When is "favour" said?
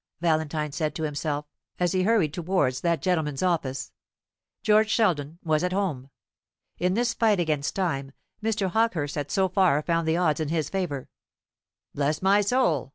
10.71-11.07